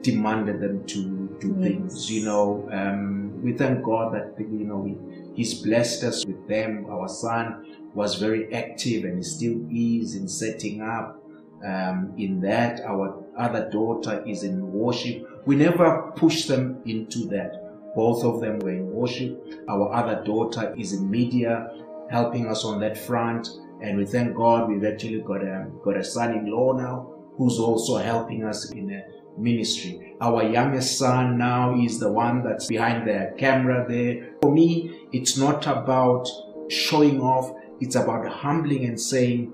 demanded 0.03 0.61
them 0.61 0.85
to 0.87 1.37
do 1.41 1.57
yes. 1.59 1.69
things. 1.69 2.13
You 2.13 2.25
know, 2.25 2.69
um, 2.73 3.43
we 3.43 3.53
thank 3.53 3.85
God 3.85 4.15
that 4.15 4.35
you 4.39 4.65
know 4.65 4.77
we, 4.77 4.97
He's 5.35 5.55
blessed 5.55 6.05
us 6.05 6.27
with 6.27 6.47
them. 6.49 6.87
Our 6.91 7.09
son 7.09 7.73
was 7.95 8.17
very 8.17 8.53
active 8.55 9.05
and 9.05 9.19
he 9.19 9.23
still 9.23 9.61
is 9.71 10.15
in 10.15 10.29
setting 10.29 10.83
up. 10.83 11.19
Um, 11.65 12.15
in 12.19 12.41
that, 12.41 12.81
our 12.81 13.25
other 13.39 13.71
daughter 13.71 14.25
is 14.27 14.43
in 14.43 14.73
worship. 14.73 15.47
We 15.47 15.55
never 15.55 16.13
push 16.17 16.47
them 16.47 16.83
into 16.87 17.27
that. 17.29 17.95
Both 17.95 18.25
of 18.25 18.41
them 18.41 18.59
were 18.59 18.71
in 18.71 18.91
worship. 18.91 19.63
Our 19.69 19.93
other 19.93 20.25
daughter 20.25 20.75
is 20.77 20.93
in 20.93 21.09
media, 21.09 21.71
helping 22.11 22.49
us 22.49 22.65
on 22.65 22.81
that 22.81 22.99
front. 22.99 23.49
And 23.81 23.97
we 23.97 24.07
thank 24.07 24.35
God 24.35 24.69
we've 24.69 24.85
actually 24.85 25.21
got 25.21 25.43
a 25.43 25.67
got 25.85 25.97
a 25.97 26.05
son-in-law 26.05 26.73
now 26.73 27.15
who's 27.37 27.59
also 27.59 27.97
helping 27.97 28.45
us 28.45 28.71
in 28.73 28.91
a 28.91 29.05
ministry. 29.39 30.15
Our 30.21 30.45
youngest 30.45 30.99
son 30.99 31.39
now 31.39 31.79
is 31.81 31.99
the 31.99 32.13
one 32.13 32.43
that's 32.45 32.67
behind 32.67 33.07
the 33.09 33.35
camera 33.39 33.85
there. 33.89 34.35
For 34.43 34.53
me, 34.53 35.09
it's 35.13 35.37
not 35.37 35.67
about 35.67 36.29
showing 36.69 37.21
off, 37.21 37.53
it's 37.81 37.97
about 37.97 38.27
humbling 38.29 38.85
and 38.85 39.01
saying, 39.01 39.53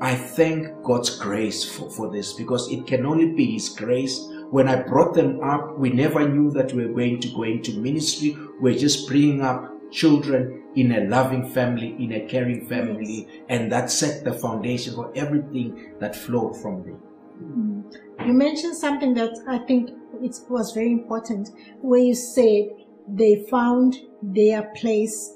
I 0.00 0.14
thank 0.14 0.82
God's 0.84 1.18
grace 1.18 1.64
for, 1.64 1.90
for 1.90 2.10
this 2.10 2.32
because 2.32 2.70
it 2.70 2.86
can 2.86 3.04
only 3.04 3.32
be 3.32 3.52
His 3.52 3.68
grace. 3.68 4.26
When 4.50 4.68
I 4.68 4.76
brought 4.76 5.14
them 5.14 5.40
up, 5.42 5.76
we 5.78 5.90
never 5.90 6.26
knew 6.26 6.50
that 6.52 6.72
we 6.72 6.86
were 6.86 6.94
going 6.94 7.20
to 7.20 7.28
go 7.28 7.42
into 7.42 7.78
ministry. 7.78 8.36
We're 8.60 8.78
just 8.78 9.08
bringing 9.08 9.42
up 9.42 9.70
children 9.90 10.62
in 10.76 10.92
a 10.92 11.04
loving 11.04 11.50
family, 11.50 11.96
in 11.98 12.12
a 12.12 12.26
caring 12.28 12.66
family, 12.66 13.28
and 13.48 13.70
that 13.72 13.90
set 13.90 14.24
the 14.24 14.32
foundation 14.32 14.94
for 14.94 15.12
everything 15.14 15.94
that 15.98 16.14
flowed 16.14 16.60
from 16.60 16.84
there. 16.84 16.98
Mm. 17.42 18.07
You 18.28 18.34
mentioned 18.34 18.76
something 18.76 19.14
that 19.14 19.38
I 19.48 19.56
think 19.56 19.88
it 20.22 20.38
was 20.50 20.72
very 20.72 20.92
important, 20.92 21.48
where 21.80 21.98
you 21.98 22.14
said 22.14 22.68
they 23.08 23.46
found 23.50 23.96
their 24.20 24.70
place 24.76 25.32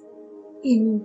in 0.63 1.03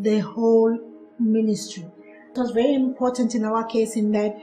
the 0.00 0.20
whole 0.20 0.78
ministry. 1.20 1.84
It 2.30 2.38
was 2.38 2.52
very 2.52 2.72
important 2.72 3.34
in 3.34 3.44
our 3.44 3.62
case 3.66 3.94
in 3.94 4.10
that 4.12 4.40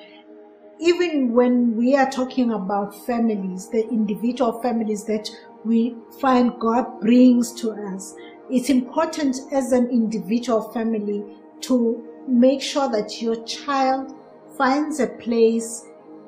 even 0.80 1.34
when 1.34 1.75
we 1.75 1.96
are 1.96 2.08
talking 2.08 2.51
about 2.51 3.04
families, 3.08 3.68
the 3.70 3.89
individual 3.89 4.62
families 4.62 5.06
that 5.06 5.27
we 5.63 5.96
find 6.22 6.60
God 6.60 7.01
brings 7.01 7.51
to 7.62 7.72
us, 7.72 8.13
it's 8.51 8.70
important 8.70 9.38
as 9.51 9.72
an 9.72 9.89
individual 9.89 10.72
family 10.72 11.24
to 11.62 12.08
make 12.27 12.62
sure 12.62 12.92
that 12.92 13.24
your 13.24 13.44
child 13.46 14.13
finds 14.56 15.00
a 15.00 15.08
place 15.08 15.84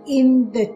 in 0.08 0.52
the 0.52 0.76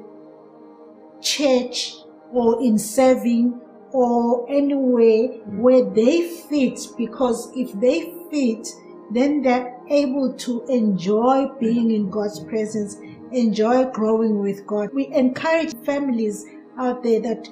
church 1.21 1.95
or 2.31 2.61
in 2.63 2.77
serving 2.77 3.59
or 3.91 4.49
anywhere 4.49 5.27
where 5.59 5.83
they 5.83 6.27
fit 6.49 6.79
because 6.97 7.51
if 7.55 7.71
they 7.79 8.13
fit 8.31 8.67
then 9.11 9.41
they're 9.41 9.77
able 9.89 10.33
to 10.33 10.65
enjoy 10.67 11.47
being 11.59 11.91
in 11.91 12.09
God's 12.09 12.39
presence, 12.39 12.97
enjoy 13.31 13.85
growing 13.85 14.39
with 14.39 14.65
God. 14.65 14.89
We 14.93 15.07
encourage 15.07 15.75
families 15.85 16.45
out 16.77 17.03
there 17.03 17.19
that 17.21 17.49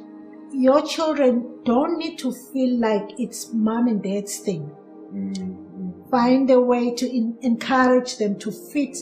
your 0.54 0.82
children 0.82 1.60
don't 1.66 1.98
need 1.98 2.18
to 2.20 2.32
feel 2.32 2.80
like 2.80 3.20
it's 3.20 3.52
mom 3.54 3.88
and 3.88 4.02
dad's 4.02 4.38
thing. 4.38 4.72
Mm-hmm. 5.14 6.10
Find 6.10 6.50
a 6.50 6.60
way 6.60 6.96
to 6.96 7.08
in- 7.08 7.38
encourage 7.42 8.18
them 8.18 8.40
to 8.40 8.52
fit 8.52 8.98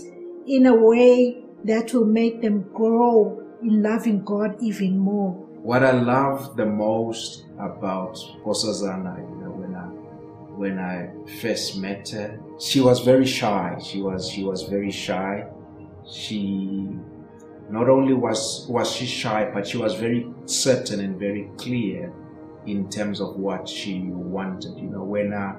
in 0.48 0.66
a 0.66 0.76
way 0.76 1.44
that 1.66 1.94
will 1.94 2.06
make 2.06 2.42
them 2.42 2.64
grow 2.74 3.44
in 3.62 3.82
loving 3.82 4.24
God 4.24 4.56
even 4.62 4.98
more. 4.98 5.32
What 5.62 5.84
I 5.84 5.92
love 5.92 6.56
the 6.56 6.66
most 6.66 7.46
about 7.60 8.16
Nkosazana, 8.16 9.18
you 9.18 9.36
know, 9.42 9.52
when 9.52 9.76
I 9.76 9.86
when 10.58 10.80
I 10.80 11.10
first 11.42 11.78
met 11.78 12.10
her, 12.10 12.40
she 12.60 12.80
was 12.80 13.02
very 13.02 13.26
shy. 13.26 13.78
She 13.84 14.02
was 14.02 14.30
she 14.30 14.44
was 14.44 14.64
very 14.64 14.92
shy. 14.92 15.46
She 16.10 16.88
not 17.70 17.90
only 17.90 18.14
was 18.14 18.66
was 18.70 18.92
she 18.92 19.06
shy, 19.06 19.50
but 19.54 19.68
she 19.68 19.78
was 19.78 19.96
very 19.96 20.28
certain 20.46 21.00
and 21.00 21.20
very 21.20 21.50
clear 21.58 22.14
in 22.66 22.90
terms 22.90 23.20
of 23.20 23.36
what 23.38 23.68
she 23.68 24.00
wanted. 24.02 24.78
You 24.78 24.90
know, 24.90 25.04
when 25.04 25.34
I 25.34 25.52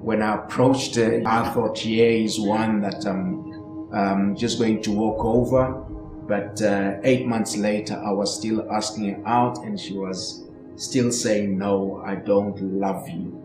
when 0.00 0.22
I 0.22 0.36
approached 0.36 0.96
her, 0.96 1.22
I 1.26 1.48
thought, 1.50 1.84
yeah, 1.84 2.04
is 2.04 2.40
one 2.40 2.80
that 2.80 3.06
I'm 3.06 3.53
um, 3.94 4.36
just 4.36 4.58
going 4.58 4.82
to 4.82 4.90
walk 4.90 5.24
over. 5.24 5.72
But 6.26 6.60
uh, 6.62 6.96
eight 7.02 7.26
months 7.26 7.56
later, 7.56 8.00
I 8.04 8.10
was 8.12 8.34
still 8.36 8.70
asking 8.70 9.14
her 9.14 9.28
out, 9.28 9.58
and 9.58 9.78
she 9.78 9.94
was 9.94 10.44
still 10.76 11.12
saying, 11.12 11.58
No, 11.58 12.02
I 12.04 12.16
don't 12.16 12.60
love 12.60 13.08
you. 13.08 13.40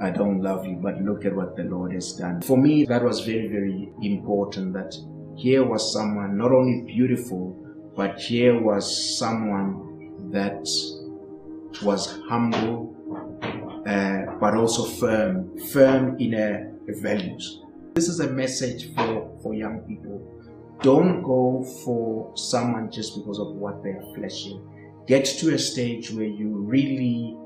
I 0.00 0.10
don't 0.10 0.40
love 0.40 0.66
you. 0.66 0.76
But 0.76 1.00
look 1.02 1.24
at 1.24 1.34
what 1.34 1.56
the 1.56 1.64
Lord 1.64 1.92
has 1.92 2.12
done. 2.14 2.42
For 2.42 2.56
me, 2.56 2.84
that 2.86 3.02
was 3.02 3.20
very, 3.20 3.48
very 3.48 3.92
important 4.02 4.72
that 4.72 4.96
here 5.36 5.64
was 5.64 5.92
someone 5.92 6.36
not 6.36 6.52
only 6.52 6.82
beautiful, 6.82 7.56
but 7.94 8.18
here 8.18 8.58
was 8.58 9.18
someone 9.18 10.30
that 10.32 10.66
was 11.82 12.18
humble, 12.28 12.96
uh, 13.86 14.38
but 14.40 14.54
also 14.54 14.84
firm, 14.84 15.58
firm 15.58 16.18
in 16.18 16.32
her 16.32 16.72
values. 16.88 17.60
This 17.94 18.08
is 18.08 18.20
a 18.20 18.28
message 18.28 18.94
for, 18.94 19.38
for 19.42 19.52
young 19.52 19.80
people. 19.80 20.26
Don't 20.80 21.22
go 21.22 21.62
for 21.84 22.34
someone 22.36 22.90
just 22.90 23.14
because 23.16 23.38
of 23.38 23.48
what 23.48 23.82
they 23.82 23.90
are 23.90 24.14
flashing. 24.14 24.66
Get 25.06 25.26
to 25.26 25.54
a 25.54 25.58
stage 25.58 26.10
where 26.10 26.26
you 26.26 26.48
really 26.48 27.36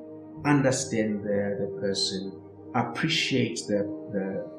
understand 0.44 1.24
the, 1.24 1.56
the 1.60 1.80
person, 1.80 2.40
appreciate 2.76 3.60
the, 3.66 3.78
the, 4.12 4.50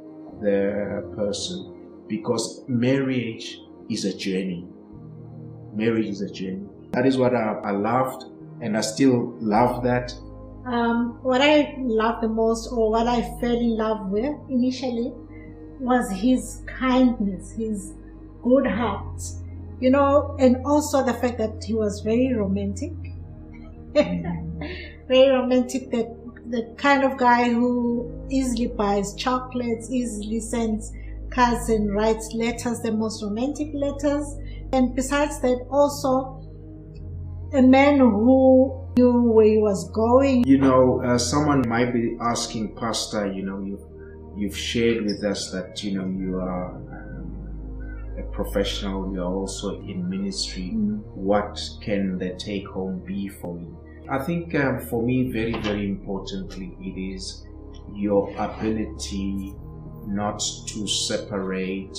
the 0.41 1.15
person, 1.15 2.03
because 2.09 2.65
marriage 2.67 3.59
is 3.89 4.03
a 4.03 4.13
journey. 4.13 4.67
Marriage 5.73 6.07
is 6.07 6.21
a 6.21 6.29
journey. 6.29 6.67
That 6.91 7.05
is 7.05 7.17
what 7.17 7.33
I, 7.33 7.53
I 7.63 7.71
loved, 7.71 8.25
and 8.61 8.75
I 8.75 8.81
still 8.81 9.37
love 9.39 9.83
that. 9.85 10.11
Um, 10.65 11.19
what 11.23 11.41
I 11.41 11.75
love 11.77 12.21
the 12.21 12.27
most, 12.27 12.73
or 12.73 12.91
what 12.91 13.07
I 13.07 13.21
fell 13.39 13.57
in 13.57 13.77
love 13.77 14.09
with 14.09 14.35
initially, 14.49 15.13
was 15.79 16.09
his 16.11 16.61
kindness, 16.65 17.51
his 17.51 17.93
good 18.43 18.67
heart, 18.67 19.21
you 19.79 19.89
know, 19.89 20.35
and 20.39 20.65
also 20.65 21.03
the 21.05 21.13
fact 21.13 21.37
that 21.37 21.63
he 21.63 21.73
was 21.73 22.01
very 22.01 22.33
romantic. 22.33 22.93
very 23.93 25.29
romantic, 25.29 25.89
the, 25.91 26.15
the 26.49 26.73
kind 26.77 27.03
of 27.03 27.17
guy 27.17 27.51
who 27.51 28.11
easily 28.29 28.67
buys 28.67 29.13
chocolates, 29.15 29.91
easily 29.91 30.39
sends 30.39 30.91
cards 31.29 31.69
and 31.69 31.93
writes 31.93 32.33
letters, 32.33 32.81
the 32.81 32.91
most 32.91 33.23
romantic 33.23 33.69
letters. 33.73 34.35
And 34.73 34.95
besides 34.95 35.39
that, 35.41 35.65
also 35.69 36.43
a 37.53 37.61
man 37.61 37.99
who 37.99 38.87
knew 38.97 39.31
where 39.31 39.45
he 39.45 39.57
was 39.57 39.89
going. 39.91 40.45
You 40.45 40.57
know, 40.57 41.01
uh, 41.03 41.17
someone 41.17 41.67
might 41.67 41.93
be 41.93 42.17
asking, 42.21 42.75
Pastor, 42.75 43.31
you 43.31 43.43
know, 43.43 43.61
you 43.61 43.79
you've 44.37 44.57
shared 44.57 45.03
with 45.03 45.23
us 45.23 45.51
that 45.51 45.83
you 45.83 45.97
know 45.97 46.07
you 46.07 46.37
are 46.37 46.75
um, 46.75 48.15
a 48.19 48.23
professional 48.31 49.11
you 49.11 49.19
are 49.21 49.33
also 49.33 49.79
in 49.81 50.07
ministry 50.07 50.71
mm-hmm. 50.73 50.97
what 51.15 51.59
can 51.81 52.17
the 52.19 52.35
take 52.35 52.67
home 52.67 52.99
be 53.05 53.27
for 53.27 53.57
you 53.57 53.77
i 54.09 54.19
think 54.19 54.53
um, 54.55 54.79
for 54.79 55.01
me 55.01 55.31
very 55.31 55.59
very 55.61 55.85
importantly 55.85 56.77
it 56.79 56.99
is 56.99 57.47
your 57.93 58.29
ability 58.37 59.55
not 60.05 60.39
to 60.67 60.87
separate 60.87 61.97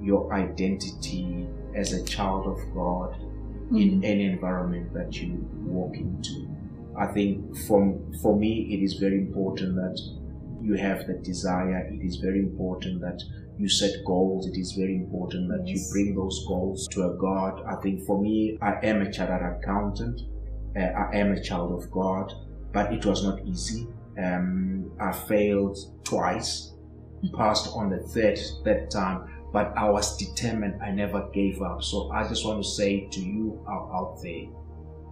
your 0.00 0.32
identity 0.32 1.46
as 1.74 1.92
a 1.92 2.04
child 2.04 2.46
of 2.46 2.58
god 2.72 3.10
mm-hmm. 3.14 3.76
in 3.76 4.04
any 4.04 4.26
environment 4.26 4.92
that 4.94 5.20
you 5.20 5.44
walk 5.64 5.96
into 5.96 6.48
i 6.96 7.06
think 7.06 7.56
from 7.66 8.12
for 8.22 8.38
me 8.38 8.72
it 8.72 8.82
is 8.82 8.94
very 8.94 9.18
important 9.18 9.74
that 9.74 9.98
you 10.66 10.74
have 10.74 11.06
the 11.06 11.14
desire, 11.14 11.88
it 11.92 12.04
is 12.04 12.16
very 12.16 12.40
important 12.40 13.00
that 13.00 13.22
you 13.56 13.68
set 13.68 14.04
goals, 14.04 14.46
it 14.46 14.58
is 14.58 14.72
very 14.72 14.96
important 14.96 15.48
that 15.48 15.66
you 15.66 15.80
bring 15.92 16.14
those 16.14 16.44
goals 16.46 16.88
to 16.88 17.04
a 17.04 17.14
God. 17.16 17.62
I 17.66 17.76
think 17.76 18.04
for 18.04 18.20
me, 18.20 18.58
I 18.60 18.74
am 18.82 19.02
a 19.02 19.10
chartered 19.10 19.58
accountant. 19.58 20.22
Uh, 20.76 20.80
I 20.80 21.16
am 21.16 21.32
a 21.32 21.42
child 21.42 21.72
of 21.72 21.90
God, 21.90 22.32
but 22.72 22.92
it 22.92 23.06
was 23.06 23.24
not 23.24 23.46
easy. 23.46 23.86
Um, 24.22 24.90
I 25.00 25.12
failed 25.12 25.78
twice, 26.04 26.72
passed 27.34 27.68
on 27.74 27.90
the 27.90 27.98
third 27.98 28.38
third 28.64 28.90
time, 28.90 29.30
but 29.52 29.72
I 29.76 29.88
was 29.88 30.16
determined. 30.18 30.82
I 30.82 30.90
never 30.90 31.28
gave 31.32 31.62
up. 31.62 31.82
So 31.82 32.10
I 32.10 32.28
just 32.28 32.44
want 32.44 32.62
to 32.62 32.68
say 32.68 33.08
to 33.10 33.20
you 33.20 33.64
out, 33.70 33.90
out 33.94 34.20
there, 34.22 34.46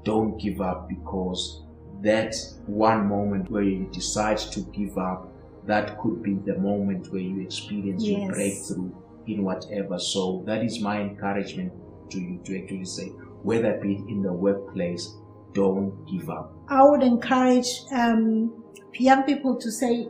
don't 0.05 0.37
give 0.39 0.61
up 0.61 0.89
because 0.89 1.63
that 2.03 2.35
one 2.67 3.09
moment 3.09 3.51
where 3.51 3.63
you 3.63 3.89
decide 3.93 4.39
to 4.39 4.61
give 4.61 4.99
up, 4.99 5.34
that 5.67 5.99
could 5.99 6.23
be 6.23 6.35
the 6.35 6.59
moment 6.59 7.11
where 7.13 7.23
you 7.23 7.41
experience 7.41 8.05
your 8.05 8.29
breakthrough 8.31 8.93
in 9.27 9.45
whatever. 9.45 9.99
So 9.99 10.43
that 10.47 10.63
is 10.63 10.81
my 10.81 11.01
encouragement 11.01 11.73
to 12.11 12.21
you 12.21 12.41
to 12.45 12.63
actually 12.63 12.85
say, 12.85 13.07
whether 13.43 13.71
it 13.71 13.83
be 13.83 13.95
in 14.09 14.23
the 14.23 14.33
workplace, 14.33 15.17
don't 15.53 16.05
give 16.11 16.29
up. 16.29 16.53
I 16.69 16.83
would 16.83 17.03
encourage 17.03 17.83
um, 17.93 18.65
young 18.95 19.23
people 19.23 19.57
to 19.57 19.71
say, 19.71 20.09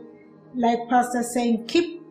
like 0.55 0.79
Pastor 0.89 1.23
saying, 1.23 1.67
keep 1.67 2.01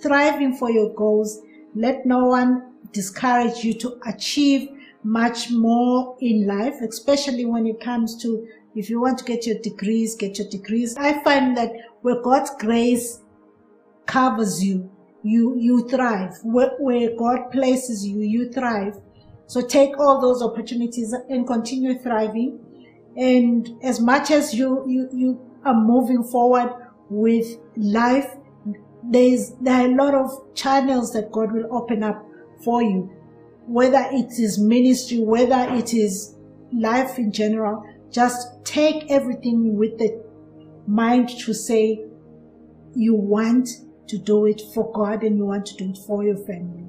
thriving 0.00 0.56
for 0.56 0.70
your 0.70 0.94
goals. 0.94 1.40
Let 1.74 2.06
no 2.06 2.26
one 2.26 2.74
discourage 2.92 3.64
you 3.64 3.74
to 3.74 3.98
achieve 4.06 4.68
much 5.02 5.50
more 5.50 6.16
in 6.20 6.46
life, 6.46 6.76
especially 6.80 7.44
when 7.44 7.66
it 7.66 7.80
comes 7.80 8.16
to 8.22 8.46
if 8.74 8.90
you 8.90 9.00
want 9.00 9.18
to 9.18 9.24
get 9.24 9.46
your 9.46 9.58
degrees, 9.58 10.16
get 10.16 10.38
your 10.38 10.48
degrees. 10.48 10.96
I 10.96 11.22
find 11.22 11.56
that 11.56 11.72
where 12.02 12.20
God's 12.20 12.50
grace 12.58 13.20
covers 14.06 14.62
you, 14.62 14.90
you 15.22 15.56
you 15.58 15.88
thrive. 15.88 16.38
Where, 16.42 16.72
where 16.78 17.16
God 17.16 17.50
places 17.50 18.06
you, 18.06 18.20
you 18.20 18.52
thrive. 18.52 19.00
So 19.46 19.60
take 19.66 19.98
all 19.98 20.20
those 20.20 20.42
opportunities 20.42 21.12
and 21.28 21.46
continue 21.46 21.98
thriving. 21.98 22.58
And 23.16 23.78
as 23.82 24.00
much 24.00 24.30
as 24.30 24.54
you 24.54 24.84
you 24.88 25.08
you 25.12 25.50
are 25.64 25.74
moving 25.74 26.24
forward 26.24 26.74
with 27.08 27.56
life, 27.76 28.28
there's 29.04 29.52
there 29.60 29.82
are 29.82 29.86
a 29.86 29.94
lot 29.94 30.14
of 30.14 30.54
channels 30.54 31.12
that 31.12 31.30
God 31.30 31.52
will 31.52 31.68
open 31.70 32.02
up 32.02 32.26
for 32.64 32.82
you, 32.82 33.10
whether 33.66 34.04
it 34.10 34.38
is 34.38 34.58
ministry, 34.58 35.20
whether 35.20 35.66
it 35.74 35.94
is 35.94 36.34
life 36.72 37.18
in 37.18 37.30
general. 37.30 37.84
Just 38.10 38.64
take 38.64 39.10
everything 39.10 39.76
with 39.76 39.98
the 39.98 40.22
mind 40.86 41.28
to 41.30 41.52
say 41.52 42.04
you 42.94 43.14
want 43.14 43.68
to 44.08 44.18
do 44.18 44.46
it 44.46 44.62
for 44.74 44.92
God 44.92 45.22
and 45.22 45.36
you 45.36 45.46
want 45.46 45.66
to 45.66 45.76
do 45.76 45.90
it 45.90 45.98
for 46.06 46.24
your 46.24 46.36
family. 46.36 46.84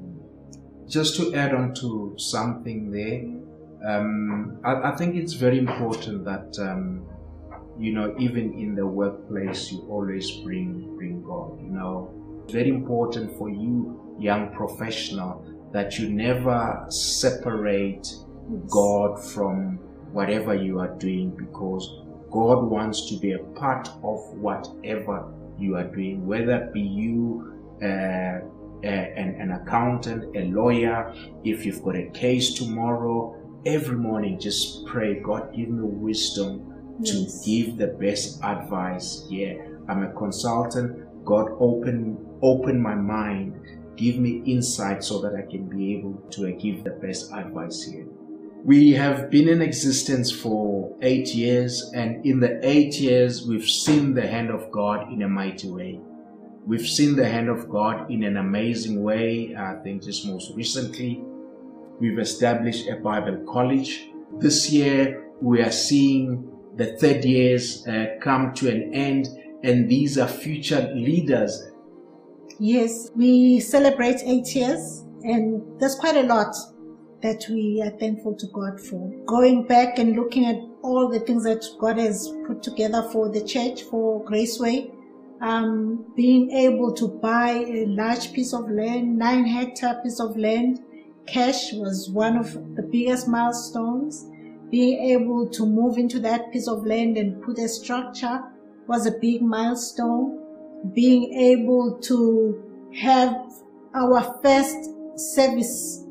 Just 0.88 1.16
to 1.18 1.34
add 1.34 1.54
on 1.54 1.74
to 1.76 2.14
something 2.18 2.92
there, 2.92 3.24
um, 3.90 4.60
I, 4.64 4.92
I 4.92 4.96
think 4.96 5.16
it's 5.16 5.34
very 5.34 5.58
important 5.58 6.26
that 6.26 6.58
um, 6.60 7.06
you 7.80 7.94
know 7.94 8.16
even 8.20 8.54
in 8.54 8.76
the 8.76 8.86
workplace 8.86 9.72
you 9.72 9.86
always 9.90 10.30
bring 10.44 10.96
bring 10.96 11.24
God. 11.24 11.60
You 11.62 11.70
know, 11.70 12.42
it's 12.44 12.54
very 12.54 12.70
important 12.70 13.36
for 13.38 13.50
you, 13.50 14.16
young 14.20 14.54
professional, 14.54 15.44
that 15.72 15.98
you 15.98 16.10
never 16.10 16.86
separate 16.90 18.08
God 18.70 19.24
from 19.24 19.80
whatever 20.16 20.56
you 20.56 20.80
are 20.80 20.96
doing 20.98 21.30
because 21.36 22.02
God 22.32 22.64
wants 22.64 23.10
to 23.10 23.18
be 23.18 23.34
a 23.34 23.40
part 23.60 23.90
of 24.02 24.20
whatever 24.38 25.30
you 25.60 25.76
are 25.76 25.84
doing, 25.84 26.26
whether 26.26 26.56
it 26.64 26.74
be 26.74 26.80
you, 26.80 27.54
uh, 27.84 27.86
uh, 27.86 28.88
an, 28.88 29.36
an 29.42 29.52
accountant, 29.52 30.34
a 30.38 30.46
lawyer, 30.46 31.14
if 31.44 31.66
you've 31.66 31.84
got 31.84 31.98
a 31.98 32.10
case 32.12 32.54
tomorrow, 32.54 33.36
every 33.66 33.98
morning 33.98 34.40
just 34.40 34.86
pray, 34.86 35.20
God, 35.20 35.54
give 35.54 35.68
me 35.68 35.84
wisdom 35.84 36.72
to 37.04 37.28
give 37.46 37.78
the 37.78 37.88
best 38.00 38.42
advice. 38.42 39.26
Yeah, 39.30 39.56
I'm 39.90 40.04
a 40.04 40.14
consultant. 40.14 41.26
God, 41.26 41.50
open 41.60 42.26
open 42.42 42.82
my 42.82 42.96
mind, 42.96 43.60
give 43.98 44.18
me 44.18 44.44
insight 44.46 45.04
so 45.04 45.20
that 45.22 45.36
I 45.36 45.50
can 45.50 45.68
be 45.68 45.96
able 45.98 46.14
to 46.32 46.48
uh, 46.48 46.52
give 46.58 46.86
the 46.86 46.92
best 46.92 47.34
advice 47.34 47.84
here. 47.84 48.08
We 48.66 48.94
have 48.94 49.30
been 49.30 49.48
in 49.48 49.62
existence 49.62 50.32
for 50.32 50.92
eight 51.04 51.36
years, 51.36 51.92
and 51.94 52.26
in 52.26 52.40
the 52.40 52.60
eight 52.68 53.00
years, 53.00 53.46
we've 53.46 53.70
seen 53.70 54.16
the 54.16 54.26
hand 54.26 54.50
of 54.50 54.72
God 54.72 55.14
in 55.14 55.22
a 55.22 55.30
mighty 55.30 55.70
way. 55.70 56.00
We've 56.66 56.88
seen 56.88 57.16
the 57.16 57.30
hand 57.30 57.48
of 57.48 57.70
God 57.70 58.10
in 58.10 58.24
an 58.24 58.38
amazing 58.38 59.04
way. 59.04 59.56
I 59.56 59.76
think 59.84 60.02
just 60.02 60.26
most 60.26 60.56
recently, 60.56 61.24
we've 62.00 62.18
established 62.18 62.88
a 62.90 62.96
Bible 62.96 63.46
college. 63.48 64.10
This 64.40 64.72
year, 64.72 65.30
we 65.40 65.62
are 65.62 65.72
seeing 65.72 66.52
the 66.76 66.98
third 66.98 67.24
years 67.24 67.86
uh, 67.88 68.16
come 68.20 68.52
to 68.56 68.70
an 68.72 68.92
end, 68.96 69.28
and 69.62 69.88
these 69.88 70.18
are 70.18 70.28
future 70.28 70.92
leaders. 70.96 71.70
Yes, 72.60 73.12
we 73.16 73.60
celebrate 73.60 74.24
eight 74.26 74.56
years, 74.56 75.06
and 75.22 75.62
that's 75.80 75.94
quite 75.94 76.16
a 76.16 76.24
lot 76.24 76.56
that 77.26 77.50
we 77.50 77.82
are 77.82 77.90
thankful 77.90 78.36
to 78.36 78.46
God 78.48 78.80
for. 78.80 79.12
Going 79.26 79.64
back 79.64 79.98
and 79.98 80.16
looking 80.16 80.46
at 80.46 80.60
all 80.84 81.10
the 81.10 81.20
things 81.20 81.44
that 81.44 81.66
God 81.80 81.98
has 81.98 82.32
put 82.46 82.62
together 82.62 83.02
for 83.12 83.30
the 83.30 83.44
church, 83.44 83.82
for 83.84 84.24
Graceway, 84.24 84.92
um, 85.42 86.06
being 86.16 86.52
able 86.52 86.94
to 86.94 87.08
buy 87.08 87.50
a 87.50 87.88
large 87.88 88.32
piece 88.34 88.54
of 88.54 88.70
land, 88.70 89.18
nine 89.18 89.44
hectare 89.46 90.00
piece 90.04 90.20
of 90.20 90.38
land, 90.38 90.84
cash 91.26 91.74
was 91.74 92.12
one 92.12 92.38
of 92.38 92.54
the 92.76 92.84
biggest 92.84 93.28
milestones. 93.28 94.26
Being 94.70 95.18
able 95.18 95.50
to 95.50 95.66
move 95.66 95.98
into 95.98 96.20
that 96.20 96.52
piece 96.54 96.68
of 96.68 96.86
land 96.86 97.18
and 97.18 97.42
put 97.42 97.58
a 97.58 97.68
structure 97.68 98.44
was 98.88 99.08
a 99.08 99.18
big 99.20 99.42
milestone 99.42 100.46
being 100.94 101.34
able 101.34 101.98
to 102.00 102.64
have 102.94 103.36
our 103.96 104.40
first 104.44 104.92
service 105.18 106.05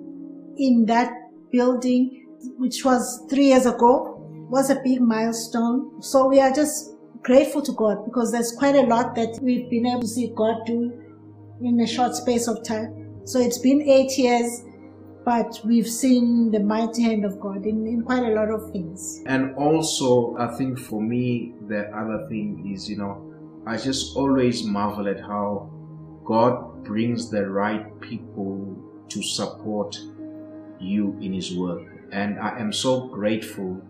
in 0.58 0.86
that 0.86 1.12
building, 1.50 2.26
which 2.58 2.84
was 2.84 3.24
three 3.30 3.46
years 3.46 3.66
ago, 3.66 4.14
was 4.50 4.70
a 4.70 4.80
big 4.84 5.00
milestone. 5.00 6.02
So 6.02 6.28
we 6.28 6.40
are 6.40 6.52
just 6.52 6.94
grateful 7.22 7.62
to 7.62 7.72
God 7.72 8.04
because 8.04 8.30
there's 8.32 8.52
quite 8.52 8.74
a 8.76 8.82
lot 8.82 9.14
that 9.14 9.38
we've 9.42 9.68
been 9.70 9.86
able 9.86 10.02
to 10.02 10.06
see 10.06 10.32
God 10.36 10.66
do 10.66 10.92
in 11.62 11.80
a 11.80 11.86
short 11.86 12.14
space 12.14 12.48
of 12.48 12.62
time. 12.64 13.22
So 13.24 13.40
it's 13.40 13.58
been 13.58 13.80
eight 13.82 14.18
years, 14.18 14.62
but 15.24 15.58
we've 15.64 15.88
seen 15.88 16.50
the 16.50 16.60
mighty 16.60 17.02
hand 17.02 17.24
of 17.24 17.40
God 17.40 17.64
in, 17.64 17.86
in 17.86 18.02
quite 18.02 18.22
a 18.22 18.34
lot 18.34 18.50
of 18.50 18.70
things. 18.70 19.22
And 19.26 19.54
also, 19.56 20.36
I 20.36 20.54
think 20.56 20.78
for 20.78 21.00
me, 21.00 21.54
the 21.66 21.88
other 21.96 22.26
thing 22.28 22.70
is, 22.74 22.88
you 22.88 22.98
know, 22.98 23.32
I 23.66 23.78
just 23.78 24.14
always 24.16 24.64
marvel 24.64 25.08
at 25.08 25.20
how 25.20 25.70
God 26.24 26.84
brings 26.84 27.30
the 27.30 27.48
right 27.48 27.98
people 28.00 28.76
to 29.08 29.22
support 29.22 29.98
you 30.80 31.18
in 31.20 31.32
His 31.32 31.54
work. 31.54 31.82
And 32.12 32.38
I 32.38 32.58
am 32.58 32.72
so 32.72 33.08
grateful 33.08 33.82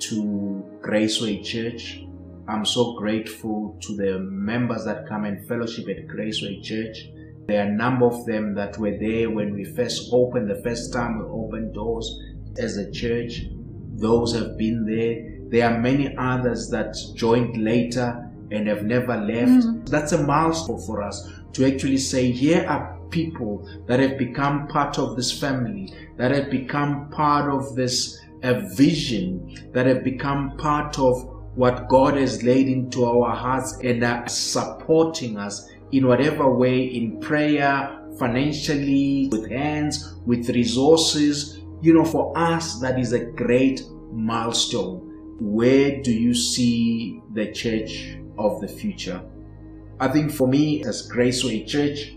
to 0.00 0.64
Graceway 0.80 1.44
Church. 1.44 2.02
I'm 2.46 2.64
so 2.64 2.94
grateful 2.94 3.76
to 3.82 3.96
the 3.96 4.18
members 4.20 4.84
that 4.84 5.06
come 5.08 5.24
and 5.24 5.46
fellowship 5.46 5.88
at 5.88 6.06
Graceway 6.06 6.62
Church. 6.62 7.08
There 7.46 7.64
are 7.64 7.68
a 7.68 7.74
number 7.74 8.06
of 8.06 8.24
them 8.26 8.54
that 8.54 8.78
were 8.78 8.96
there 8.98 9.30
when 9.30 9.54
we 9.54 9.64
first 9.64 10.10
opened, 10.12 10.50
the 10.50 10.62
first 10.62 10.92
time 10.92 11.18
we 11.18 11.24
opened 11.24 11.74
doors 11.74 12.22
as 12.58 12.76
a 12.76 12.90
church. 12.90 13.42
Those 13.94 14.34
have 14.34 14.56
been 14.56 14.84
there. 14.84 15.38
There 15.48 15.68
are 15.68 15.80
many 15.80 16.14
others 16.16 16.68
that 16.70 16.94
joined 17.14 17.56
later 17.56 18.30
and 18.50 18.68
have 18.68 18.84
never 18.84 19.16
left. 19.16 19.66
Mm. 19.66 19.88
That's 19.88 20.12
a 20.12 20.22
milestone 20.22 20.80
for 20.80 21.02
us 21.02 21.28
to 21.54 21.66
actually 21.66 21.98
say, 21.98 22.30
here 22.30 22.66
are 22.68 22.97
people 23.10 23.68
that 23.86 24.00
have 24.00 24.18
become 24.18 24.68
part 24.68 24.98
of 24.98 25.16
this 25.16 25.38
family, 25.38 25.92
that 26.16 26.30
have 26.30 26.50
become 26.50 27.10
part 27.10 27.50
of 27.50 27.74
this 27.74 28.20
uh, 28.42 28.60
vision, 28.74 29.70
that 29.72 29.86
have 29.86 30.04
become 30.04 30.56
part 30.56 30.98
of 30.98 31.24
what 31.54 31.88
God 31.88 32.16
has 32.16 32.42
laid 32.42 32.68
into 32.68 33.04
our 33.04 33.34
hearts 33.34 33.78
and 33.82 34.04
are 34.04 34.28
supporting 34.28 35.36
us 35.36 35.68
in 35.90 36.06
whatever 36.06 36.54
way 36.54 36.82
in 36.84 37.18
prayer, 37.20 37.98
financially, 38.18 39.28
with 39.32 39.50
hands, 39.50 40.14
with 40.24 40.48
resources. 40.50 41.58
You 41.80 41.94
know, 41.94 42.04
for 42.04 42.36
us, 42.36 42.78
that 42.80 42.98
is 42.98 43.12
a 43.12 43.24
great 43.24 43.82
milestone. 44.12 45.36
Where 45.40 46.02
do 46.02 46.12
you 46.12 46.34
see 46.34 47.22
the 47.32 47.52
church 47.52 48.18
of 48.36 48.60
the 48.60 48.68
future? 48.68 49.22
I 50.00 50.08
think 50.08 50.30
for 50.30 50.46
me, 50.46 50.84
as 50.84 51.10
Graceway 51.10 51.66
Church, 51.66 52.14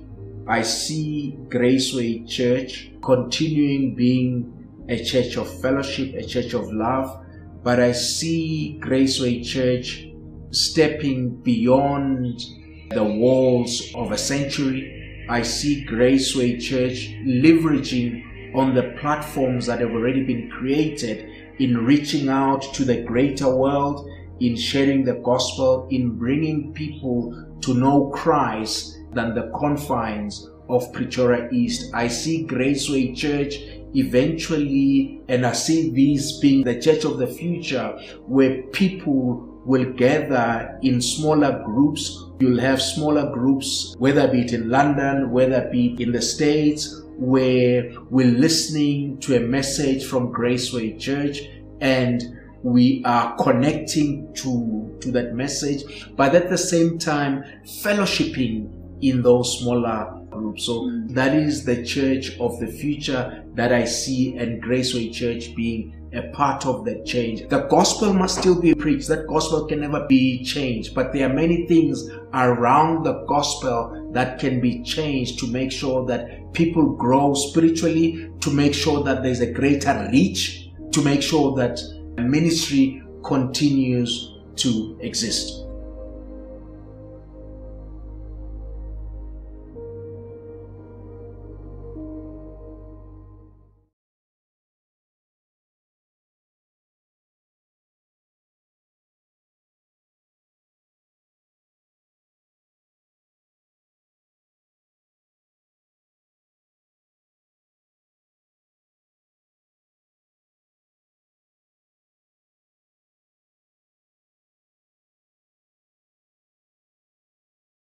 I 0.52 0.64
see 0.64 1.38
Graceway 1.48 2.28
Church 2.28 2.92
continuing 3.02 3.96
being 3.96 4.86
a 4.90 5.02
church 5.02 5.38
of 5.38 5.48
fellowship, 5.62 6.14
a 6.14 6.26
church 6.26 6.54
of 6.54 6.74
love, 6.74 7.26
but 7.64 7.80
I 7.80 7.94
see 7.94 8.78
Graceway 8.84 9.46
Church 9.46 10.10
stepping 10.52 11.38
beyond 11.38 12.42
the 12.90 13.02
walls 13.02 13.82
of 13.96 14.12
a 14.12 14.18
century. 14.18 15.26
I 15.30 15.42
see 15.42 15.86
Graceway 15.86 16.60
Church 16.60 17.16
leveraging 17.26 18.54
on 18.54 18.76
the 18.76 18.94
platforms 19.00 19.68
that 19.68 19.80
have 19.80 19.92
already 19.92 20.26
been 20.26 20.50
created 20.50 21.30
in 21.60 21.78
reaching 21.78 22.28
out 22.28 22.62
to 22.74 22.84
the 22.84 23.04
greater 23.04 23.56
world, 23.56 24.06
in 24.42 24.58
sharing 24.58 25.06
the 25.06 25.16
gospel, 25.24 25.88
in 25.92 26.18
bringing 26.18 26.74
people 26.74 27.58
to 27.62 27.74
know 27.74 28.10
Christ 28.10 28.98
than 29.14 29.36
the 29.36 29.52
confines 29.60 30.50
of 30.70 30.92
Pretoria 30.94 31.50
East. 31.52 31.92
I 31.94 32.08
see 32.08 32.46
Graceway 32.46 33.16
Church 33.16 33.56
eventually, 33.94 35.22
and 35.28 35.46
I 35.46 35.52
see 35.52 35.90
this 35.90 36.40
being 36.40 36.64
the 36.64 36.80
church 36.80 37.04
of 37.04 37.18
the 37.18 37.28
future 37.28 38.00
where 38.26 38.64
people 38.68 39.48
will 39.66 39.92
gather 39.94 40.80
in 40.82 41.02
smaller 41.02 41.62
groups. 41.66 42.26
You'll 42.40 42.60
have 42.60 42.82
smaller 42.82 43.32
groups, 43.32 43.96
whether 44.00 44.28
be 44.28 44.42
it 44.42 44.54
in 44.54 44.70
London, 44.70 45.32
whether 45.32 45.70
be 45.72 45.94
it 45.94 46.00
in 46.00 46.12
the 46.12 46.22
States, 46.22 47.02
where 47.18 47.92
we're 48.10 48.32
listening 48.32 49.20
to 49.20 49.36
a 49.36 49.40
message 49.40 50.06
from 50.06 50.34
Graceway 50.34 51.00
Church 51.00 51.42
and 51.82 52.38
we 52.64 53.04
are 53.06 53.36
connecting 53.38 54.34
to, 54.36 54.96
to 55.02 55.12
that 55.12 55.34
message, 55.34 56.08
but 56.16 56.36
at 56.36 56.50
the 56.50 56.58
same 56.58 56.98
time, 56.98 57.44
fellowshipping 57.66 58.81
in 59.02 59.22
those 59.22 59.60
smaller 59.60 60.22
groups. 60.30 60.66
So 60.66 60.82
mm. 60.82 61.14
that 61.14 61.36
is 61.36 61.66
the 61.66 61.84
church 61.84 62.38
of 62.40 62.60
the 62.60 62.68
future 62.68 63.44
that 63.56 63.74
I 63.74 63.86
see 63.86 64.38
and 64.38 64.64
Graceway 64.64 65.14
Church 65.14 65.56
being 65.56 65.98
a 66.14 66.24
part 66.34 66.66
of 66.66 66.84
that 66.86 67.06
change. 67.06 67.48
The 67.48 67.62
gospel 67.68 68.14
must 68.14 68.40
still 68.40 68.60
be 68.60 68.74
preached. 68.76 69.08
That 69.08 69.28
gospel 69.28 69.66
can 69.66 69.82
never 69.82 70.06
be 70.08 70.44
changed. 70.44 70.94
But 70.94 71.14
there 71.14 71.30
are 71.30 71.34
many 71.34 71.68
things 71.68 72.10
around 72.34 73.04
the 73.04 73.26
gospel 73.28 74.10
that 74.14 74.40
can 74.40 74.60
be 74.60 74.84
changed 74.84 75.40
to 75.40 75.48
make 75.48 75.72
sure 75.72 76.06
that 76.08 76.54
people 76.54 76.96
grow 76.96 77.34
spiritually, 77.34 78.30
to 78.42 78.52
make 78.52 78.74
sure 78.74 79.04
that 79.04 79.24
there's 79.24 79.40
a 79.40 79.52
greater 79.52 80.10
reach, 80.12 80.70
to 80.92 81.02
make 81.02 81.22
sure 81.22 81.56
that 81.56 81.80
ministry 82.18 83.02
continues 83.24 84.36
to 84.58 84.98
exist. 85.02 85.66